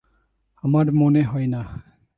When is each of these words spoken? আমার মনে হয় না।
আমার 0.63 0.85
মনে 0.91 1.21
হয় 1.23 1.47
না। 1.47 1.61